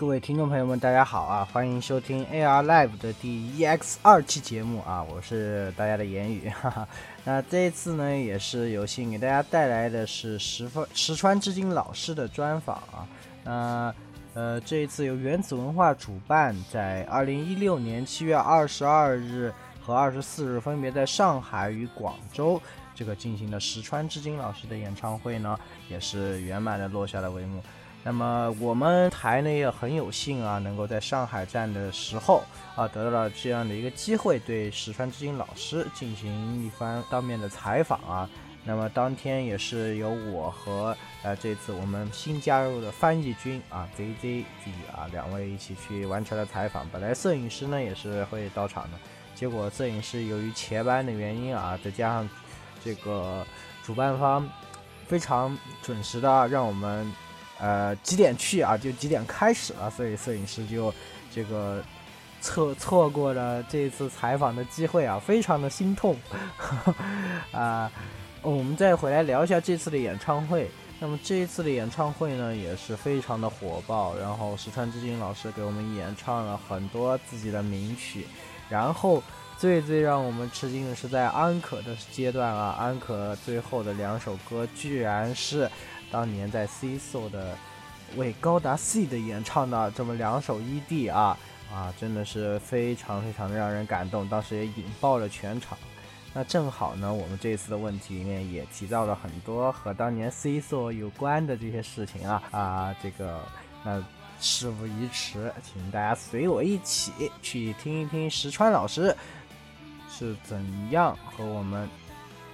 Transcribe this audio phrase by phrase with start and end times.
[0.00, 1.46] 各位听众朋友们，大家好啊！
[1.52, 5.02] 欢迎收听 AR Live 的第一 X 二期节目啊！
[5.02, 6.88] 我是大家的言语， 哈哈。
[7.22, 13.06] 那这一次呢，也是有幸给大家带来的是石川石川智金老师的专访啊。
[13.44, 13.94] 那
[14.32, 22.58] 呃，这一次由原子文化主办，在二零一六年七月二十二日和二十四日，分别在上海与广州
[22.94, 25.60] 这个进行的石川智金老师的演唱会呢，
[25.90, 27.62] 也是圆满的落下了帷幕。
[28.02, 32.42] 那么我们台呢也很有幸啊，能够在上海站的时候
[32.74, 38.26] 啊，得到了这样的一个机会，对石川智金老师进行一番当面的采访啊。
[38.64, 44.44] 那么当天也是由我和呃这次我们新加入的翻译君啊 ZZZ
[44.94, 46.88] 啊两位一起去完成了采访。
[46.88, 48.98] 本来摄影师呢也是会到场的，
[49.34, 52.28] 结果摄影师由于前班的原因啊，再加上
[52.82, 53.46] 这个
[53.84, 54.48] 主办方
[55.06, 57.12] 非常准时的让我们。
[57.60, 58.76] 呃，几点去啊？
[58.76, 60.92] 就几点开始了，所以摄影师就
[61.30, 61.84] 这个
[62.40, 66.16] 错错过了这次采访的机会啊，非常的心痛
[67.52, 67.92] 啊。
[68.40, 70.70] 我们再回来聊一下这次的演唱会。
[70.98, 74.16] 那么这一次的演唱会呢，也是非常的火爆。
[74.16, 78.26] 然后石川智金老师给我们演唱了很多自己的名曲。
[78.70, 79.22] 然后
[79.58, 85.70] 最最让我们吃惊的是，在安可的阶段啊，安可最后的两首歌居然是。
[86.10, 87.56] 当年在 C So 的
[88.16, 91.38] 为高达 C 的演唱的这么两首 ED 啊
[91.72, 95.78] 啊，真的是非常非常的让人感动，当时也引爆了全场。
[96.32, 103.40] 那正好呢，我们这次的问题里面也提到了很多和当年 C So 有关的这些事情啊啊，这个
[103.84, 104.02] 那
[104.40, 109.16] 事不宜迟，请大家随我一起去听一听石川老师
[110.10, 111.88] 是怎样和我们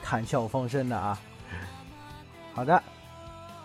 [0.02, 1.18] 谈笑风生的啊。
[2.54, 2.82] 好的。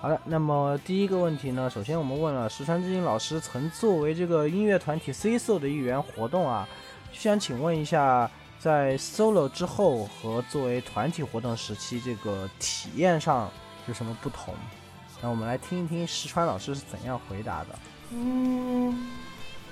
[0.00, 6.68] 好的，那么第一个问题呢，首先我们问了石川智金老师曾作为这个音乐团体 C SO 的一员活动啊，
[7.10, 8.30] 就想请问一下，
[8.60, 13.50] 在 solo 之后和作为团体活动时期这个体验上
[13.88, 14.54] 有什么不同？
[15.22, 17.68] 那我们来听一听石川老师是怎样回答的。
[18.12, 18.94] 嗯，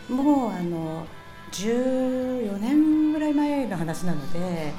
[0.08, 1.04] もうあの
[1.52, 4.72] 14年ぐらい前の話なので。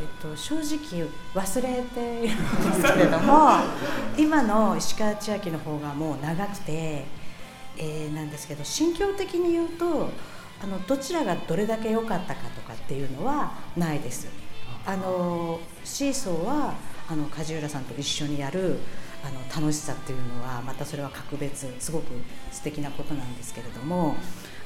[0.00, 3.50] えっと、正直忘れているんですけれども
[4.16, 7.04] 今の石川千秋の方がもう長くて、
[7.76, 10.10] えー、なんですけど心境的に言うと
[10.62, 14.28] あのどちらがどれだけ良かったかとかっていうのはないです。
[14.84, 16.74] あのシーソーは
[17.08, 18.78] あの梶浦さんと一緒にやる
[19.24, 22.06] あの楽しさっていうのはまたそれは格別すごく
[22.50, 24.16] 素敵なことなんですけれども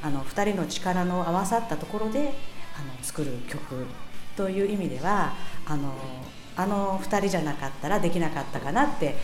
[0.02, 2.32] あの2人の力の合わさったところで
[2.78, 3.86] あの作る曲
[4.36, 5.32] という意味では
[5.66, 5.94] あの
[6.56, 9.16] あの2人じゃなかったらできなかったかなって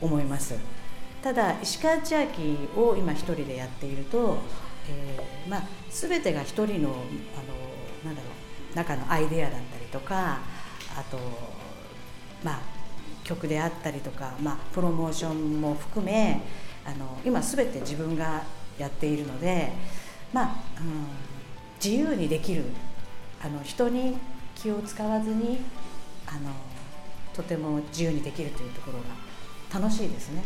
[0.00, 0.54] 思います。
[1.22, 4.36] ただ石川千秋を今1人でやっていると、
[4.90, 6.84] えーまあ、全てが1人のあの
[8.04, 8.28] なんだろ
[8.72, 10.40] う中のアイデアだったりとか
[10.98, 11.18] あと
[12.42, 12.60] まあ
[13.22, 16.42] 曲であったりとか、まあ、プロモーションも含め
[16.84, 18.42] あの今全て自分が
[18.78, 19.72] やっているので、
[20.32, 21.06] まあうん、
[21.82, 22.64] 自由にできる
[23.43, 24.17] あの人に
[24.55, 25.59] 気を使わずに
[26.27, 26.51] あの
[27.33, 30.43] とても自由にできるというところが楽しいですね。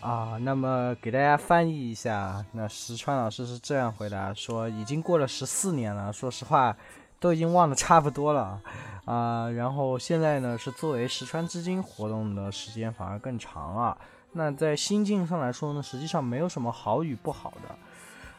[0.00, 6.76] 啊，那么给大家翻译一下，那石川老师是这样回答说：已经过了十四年了，说实话
[7.18, 8.60] 都已经忘得差不多了
[9.04, 9.50] 啊。
[9.50, 13.98] 然后现在呢，是作为石川资金活动的时间反而更长了。
[14.32, 17.74] 那在心境上来说呢，实际上没有什么好与不好的。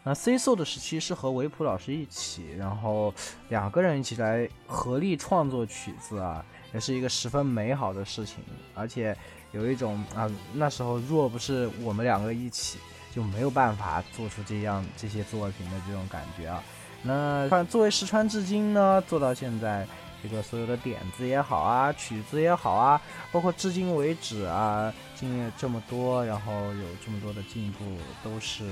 [0.04, 3.14] 那 C SO 的时期是和维普老师一起，然后
[3.50, 8.38] 两个人一起来合力创作曲子啊，也是一个十分美好的事情。
[8.74, 9.16] 而且
[9.52, 12.78] 有一种啊，那时候若不是我们两个一起，
[13.14, 16.60] 就没有办法做出这样这些作品的这种感觉啊。
[17.04, 19.86] 那作为石川至今呢，做到现在，
[20.20, 27.84] 这个所有的点子也好啊，曲子也好啊，包括至今为止啊，经历这么多，然后有这么多的进步，
[28.24, 28.64] 都是。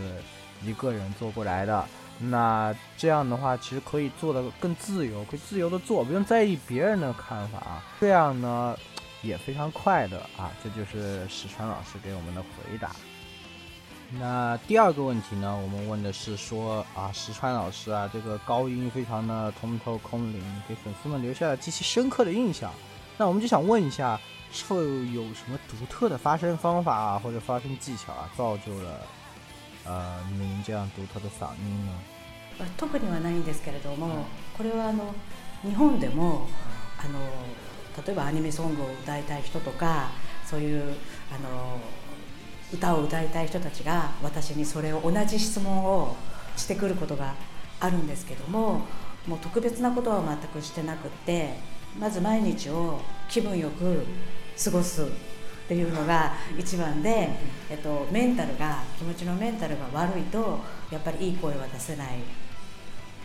[0.62, 1.84] 一个人做过来的，
[2.18, 7.82] 那这样的话，其实可以做的更自由，可以自由的做，不用在意别人的看法啊。
[8.00, 8.76] 这样呢，
[9.22, 10.50] 也非常快的啊。
[10.62, 12.90] 这就是史川老师给我们的回答。
[14.12, 22.72] 那第二个问题呢，我们问的是说啊，石川老师啊，这个高音非常的通透空灵，给粉丝们留下了极其深刻的印象。
[23.16, 24.20] 那我们就想问一下，
[24.50, 29.00] 是否有什么独特的发声方法啊，或者发声技巧啊，造就了？
[29.90, 31.92] あ您这样独特的嗓音呢？
[32.76, 34.26] 特にはないんですけれども、
[34.56, 35.14] これはあの
[35.62, 36.46] 日本でも
[36.98, 37.18] あの
[38.06, 40.10] 例えばアニメソングを歌いたい人とか
[40.46, 40.94] そういう
[41.32, 41.80] あの
[42.72, 46.14] 歌を歌いたい人たちが私にそれを同じ質問を
[46.56, 47.34] してくることが
[47.80, 48.86] あるんですけども
[49.26, 51.54] もう特別なことは全くしてなくって
[51.98, 54.04] まず毎日を気分よく
[54.62, 55.06] 過ごす
[55.70, 57.28] っていうのが一番で、
[57.70, 60.58] えっと、メンタルが気持ちのメンタルが悪いと
[60.90, 62.18] やっぱりいい声は出せない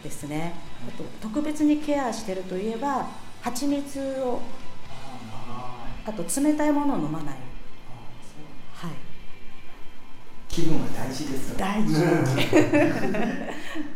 [0.03, 0.53] ですね。
[0.88, 3.07] あと特別にケアしてるといえば
[3.42, 4.42] 蜂蜜を
[6.06, 7.36] あと冷たいものを飲まない。
[8.75, 8.92] はい。
[10.47, 11.95] 気分は大事です大事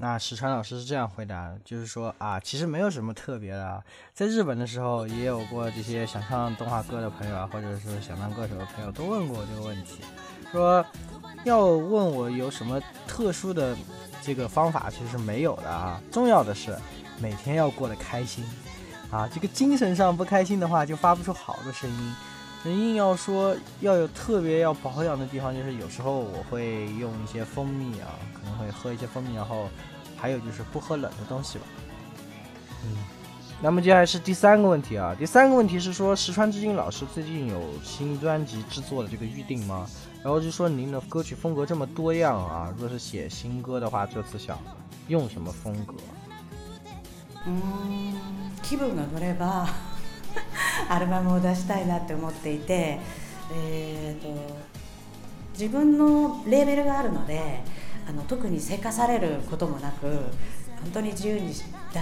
[0.00, 3.82] 那石川老师是这样回答的，就是说啊，其实没有什么特别的啊。
[4.14, 10.00] 在日本的时候，也有过这些想唱动画歌的朋友啊，或者是想当歌手的朋友，都问过我这个问题，
[10.52, 10.84] 说
[11.44, 13.76] 要问我有什么特殊的
[14.22, 16.00] 这个方法，其实没有的啊。
[16.12, 16.76] 重要的是
[17.20, 18.44] 每天要过得开心
[19.10, 22.14] 啊，这个精神上不开心的话，就发不出好的声音。
[22.65, 29.67] 硬要说要有特别要保养的地方，就是有时候我会用一些蜂蜜啊，可能会喝一些蜂蜜，然后
[30.15, 31.65] 还有就是不喝冷的东西吧。
[32.85, 32.97] 嗯，
[33.61, 39.85] 那么接下来是第三个问题啊，第三个问题是说石川之金老师最近有新专辑制作的这个预定吗？
[40.23, 44.57] 然后就说您的歌曲风格这么多样啊，若是写新歌的话，这次想
[45.09, 45.95] 用什么风格？
[47.45, 48.13] 嗯，
[48.61, 49.67] 気分が乗れば。
[50.88, 53.00] アルバムを出したいなって思っていて、
[53.52, 54.28] えーと、
[55.52, 57.60] 自分のレーベルがあるので
[58.08, 60.06] あの特にせかされることもなく
[60.82, 61.54] 本当に自由に出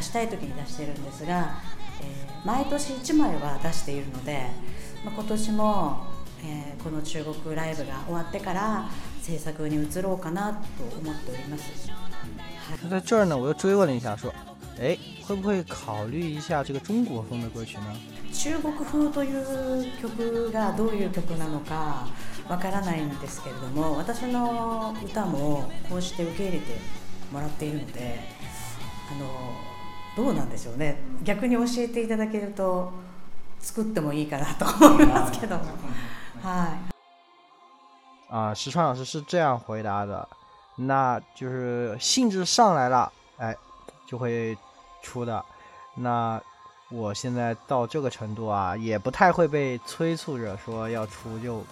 [0.02, 1.54] したい時に出してるんですが、
[2.00, 4.46] えー、毎年1枚は出しているので、
[5.04, 6.06] まあ、今年も、
[6.44, 8.88] えー、この中国ライブが終わってから
[9.22, 10.58] 制作に移ろうかなと
[11.00, 11.90] 思っております。
[12.90, 14.32] 在这儿呢，我又追问了一下，说，
[14.78, 17.96] 哎，会不会考虑一下这个中国风的歌曲呢？
[18.32, 22.06] 中国風という曲がどういう曲なのか
[22.48, 26.78] わからないんですけれども私の歌もこうして受け入れて
[27.32, 28.20] もらっているので
[29.10, 29.26] あの
[30.14, 32.92] どうなんでしょうね逆に教えていただけると
[33.58, 36.96] 作ってもいいかなと思いますけどはい。
[38.28, 40.28] 啊，石川老师是这样回答的，
[40.76, 43.56] 那就是兴致上来了，哎，
[44.06, 44.56] 就会
[45.02, 45.44] 出的。
[45.94, 46.40] 那
[46.88, 51.64] 我现在到这个程度啊，也不太会被催促着说要出，就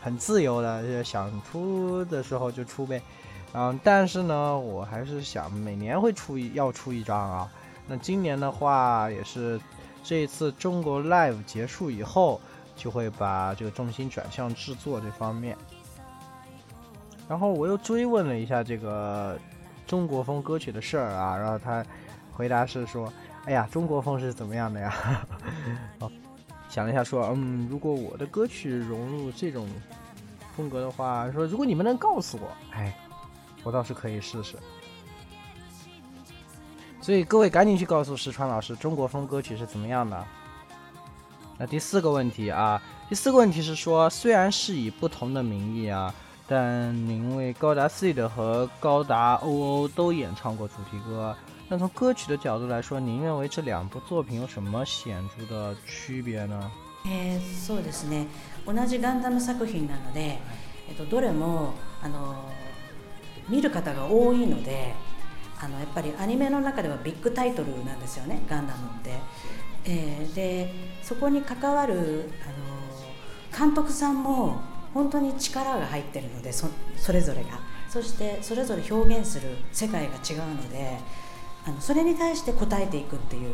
[0.00, 3.02] 很自由的，就想出的时候就出呗。
[3.54, 7.50] 嗯，但是呢，我还是想每年会出一要出一张啊。
[7.86, 9.60] 那今年的话，也是
[10.02, 12.40] 这一次中国 Live 结束以后，
[12.74, 15.54] 就会把这个重心转向制作这方面。
[17.28, 19.38] 然后我又追问了一下这个
[19.86, 21.84] 中国风歌曲的事儿啊，然后他
[22.32, 23.12] 回答是说。
[23.44, 24.94] 哎呀，中国风是怎么样的呀？
[25.98, 26.08] 哦，
[26.68, 29.68] 想了一下，说，嗯，如果我的歌曲融入这种
[30.56, 32.96] 风格的话，说如果你们能告诉我，哎，
[33.64, 34.54] 我倒是可以试试。
[37.00, 40.24] 所以各位赶紧去告诉石川老师，中国风歌曲是怎么样的。
[41.58, 46.14] 那第四个问题啊，第四个问题是说，虽然是以不同的名义啊，
[46.52, 51.34] 但您为高达 C 的和高达 OO 都演唱过主题歌。
[51.70, 56.70] 那从歌曲的角度来说，您认为这两部作品有什么显著的区别呢？
[57.06, 58.26] えー、そうですね。
[58.66, 60.38] 同じガンダム作品なので、
[60.90, 62.34] えっとどれもあの
[63.48, 64.94] 見る方が多いので、
[65.58, 68.42] あのやっぱりアニメの中ではビッグタイトルなんですよね。
[68.46, 69.12] ガンダムって。
[69.86, 70.70] えー、で
[71.02, 74.60] そこに関わるあの監督さんも
[74.94, 77.72] 本当に力が入ってるのでそそれぞれが。
[77.92, 80.98] そしてそれぞれ表現する世界が違うので
[81.66, 83.52] あのそれに対して答えていくっていう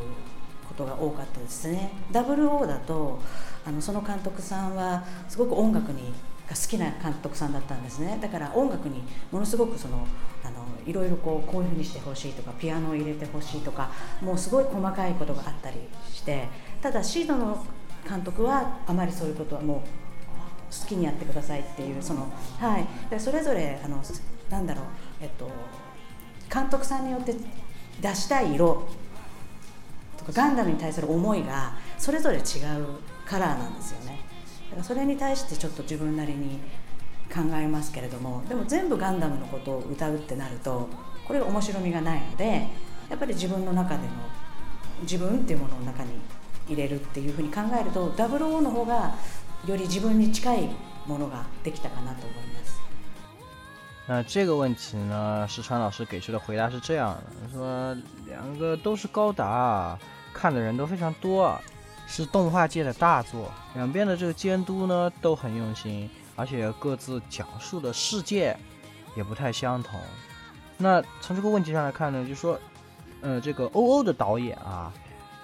[0.68, 1.90] ことが多かったですね。
[2.12, 3.18] WO だと
[3.66, 6.12] あのその監督さんはすごく音楽に
[6.48, 8.16] が好きな監督さんだったんですね。
[8.22, 9.02] だから音楽に
[9.32, 10.06] ものすごくその
[10.44, 13.90] あのいろいろこうこういうふうにしてほしいとかピアノを入れてほしいとか
[14.22, 15.78] もうすごい細かいことがあったり
[16.12, 16.48] して
[16.80, 17.66] ただシードの
[18.08, 20.07] 監督はあまりそういうことはもう
[20.70, 24.02] 好きにやってくださいっていうその、はい、でそれぞれあの
[24.50, 24.84] なんだろう、
[25.20, 25.50] えっと、
[26.52, 27.34] 監督さんによって
[28.00, 28.88] 出したい色
[30.16, 32.42] とかガンダムに対する思いがそれぞれ違う
[33.26, 34.20] カラーなんですよね。
[34.70, 36.60] だからそれに対してちょっと自分なりに
[37.32, 40.88] 考えますけれどもでも全部ガンダムのことを歌うってなると
[41.26, 42.66] これが面白みがないので
[43.08, 44.08] やっぱり自分の中での
[45.02, 46.10] 自分っていうものの中に
[46.66, 49.14] 入れるっていうふうに考えると00の方が
[49.67, 50.69] より自分に近い
[51.05, 52.73] ものができたかなと思います。
[54.05, 57.95] 那这个问题呢，石川老师给出的回答是这样的：说
[58.27, 59.97] 两个都是高达，
[60.33, 61.57] 看的人都非常多，
[62.05, 63.49] 是动画界的大作。
[63.75, 68.57] 两边的这个监督呢都很用心， 而且各自讲述的世界
[69.15, 69.97] 也不太相同。
[70.77, 72.59] 那从这个问题上来看呢，就说，
[73.21, 74.91] 呃，这个欧欧的导演啊，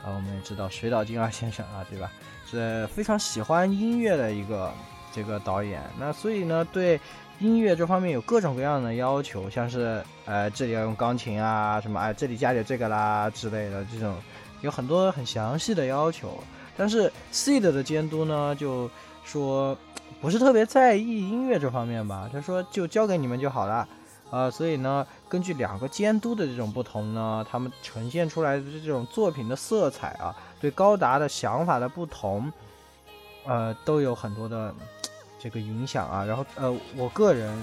[0.04, 2.10] 啊，我们也知道水岛精二先生啊，对吧？
[2.50, 4.70] 是非常喜欢音乐的一个
[5.12, 5.82] 这个导演。
[5.98, 7.00] 那所以呢，对
[7.40, 14.14] 音乐这方面有各种各样的要求，像是呃，这里要用钢琴啊，什么哎，这里加点这个啦之类的，这种
[14.60, 16.38] 有很多很详细的要求。
[16.76, 18.90] 但是 Seed 的监督呢，就
[19.24, 19.76] 说
[20.20, 23.88] 不是特别在意音乐这方面吧，他说就交给你们就好了。
[24.34, 32.52] 呃，所以呢，根据两个监督的这种不同呢，他们呈现出来的这种作品的色彩啊，对高达的想法的不同，
[33.46, 34.74] 呃，都有很多的
[35.38, 36.24] 这个影响啊。
[36.24, 37.56] 然后呃，我个人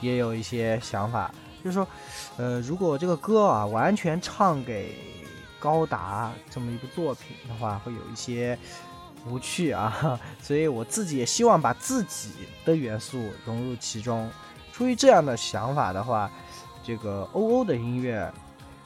[0.00, 1.30] 也有一些想法，
[1.62, 1.86] 就是说，
[2.38, 4.96] 呃，如果这个歌啊完全唱给
[5.60, 8.58] 高达这么一部作品的话，会有一些
[9.26, 10.18] 无趣啊。
[10.40, 12.30] 所以我自己也希望把自己
[12.64, 14.30] 的元素融入其中。
[14.74, 16.28] 出于这样的想法的话，
[16.82, 18.28] 这个欧欧的音乐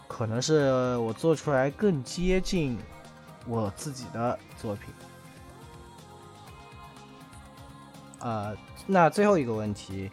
[0.07, 2.79] 可能是我做出来更接近
[3.47, 4.93] 我自己的作品。
[8.19, 8.55] 呃，
[8.87, 10.11] 那最后一个问题，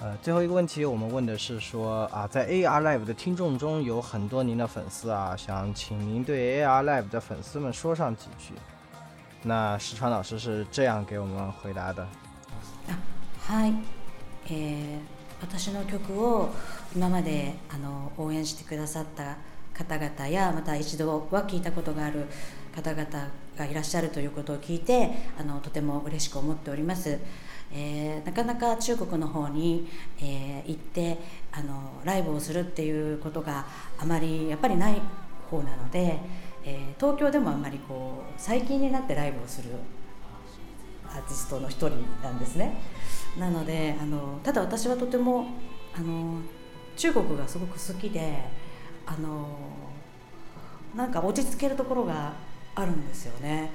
[0.00, 8.54] 呃，最后一个问题我们问的是说啊，在 AR Live 的听众中有很多您的粉丝啊，想请您对 AR Live 的粉丝们说上几句。
[9.42, 12.08] 那石川老师是这样给我们回答的。
[13.38, 13.74] 嗨。
[14.46, 14.98] えー、
[15.40, 16.54] 私の曲を
[16.94, 19.36] 今まであの応援してくださった
[19.74, 22.26] 方々やまた一度は聞いたことがある
[22.74, 23.06] 方々
[23.56, 27.18] がいらっしゃるということを聞いてあのとても嬉しく思っております、
[27.72, 29.88] えー、なかなか中国の方に、
[30.20, 31.18] えー、行って
[31.52, 33.66] あのライブをするっていうことが
[33.98, 35.00] あまりやっぱりない
[35.50, 36.18] 方なので、
[36.64, 39.70] えー、東京でもあんまりこう最近になってライブをする
[41.06, 41.90] アーティストの一人
[42.22, 42.74] なんですね。
[43.38, 45.46] なのであのただ私はとても
[45.94, 46.40] あの
[46.96, 48.44] 中国がすごく好きで
[49.06, 49.48] あの
[50.94, 52.34] なんか落ち着けるところが
[52.74, 53.72] あるんですよね、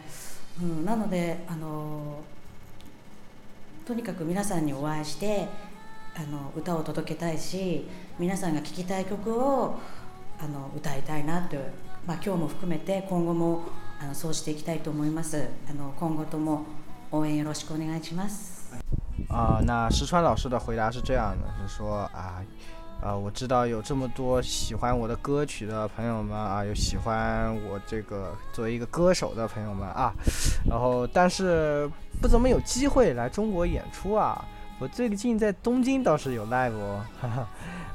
[0.62, 2.22] うん、なのであの
[3.86, 5.48] とにかく皆さんにお会いして
[6.16, 7.88] あの歌を届けたいし
[8.20, 9.80] 皆さんが聴きたい曲を
[10.40, 11.72] あの歌いたいなという、
[12.06, 13.64] まあ、今日も含めて今後も
[14.00, 15.48] あのそうしていきたいと思います。
[15.68, 16.66] あの今後とも
[17.12, 18.57] 応援よろしくお願いします。
[19.30, 22.42] 啊，那石川老师的回答是这样的，是说啊，
[23.02, 30.14] 呃，我知道有这么多喜欢我的歌曲的朋友们啊，有喜欢我这个作为一个歌手的朋友们啊，
[30.68, 31.90] 然后但是
[32.22, 34.44] 不怎么有机会来中国演出啊。
[34.80, 37.48] 我最近在东京倒是有 live 哦，哈哈，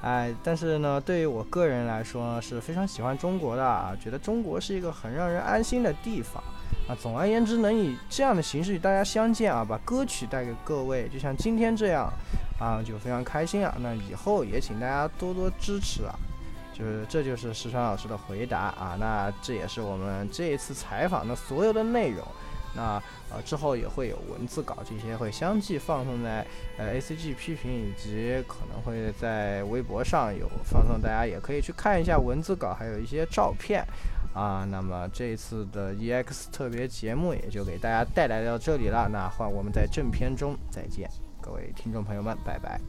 [0.02, 6.42] 哎，但是呢，对于我个人来说是非常喜欢中国的啊，觉得中国是一个很让人安心的地方。
[6.88, 12.12] 啊，总而言之，能以这样的形式与大家相见啊，把歌曲带给各位，就像今天这样，
[12.58, 13.74] 啊，就非常开心啊。
[13.80, 16.14] 那以后也请大家多多支持啊。
[16.74, 18.96] 就是这就是石川老师的回答啊。
[18.98, 22.26] 那这也是我们这一次采访的所有的内容。
[22.74, 26.44] 那呃之后也会有文字稿，这些会相继放送在
[26.78, 33.86] 呃 A C G 批评以及可能会在微博上有放送，大家也可以去看一下文字稿，还有一些照片。
[34.34, 39.08] 啊，那么这一次的 EX 特别节目也就给大家带来到这里了。
[39.08, 41.10] 那换我们在正片中再见，
[41.40, 42.80] 各位听众朋友们，拜拜。